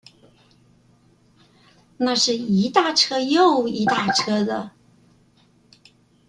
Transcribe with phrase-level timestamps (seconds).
[1.97, 4.71] 那是一大車又一大車的